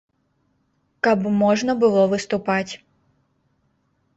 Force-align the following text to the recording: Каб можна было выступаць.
Каб 1.09 1.27
можна 1.43 1.75
было 1.83 2.01
выступаць. 2.15 2.73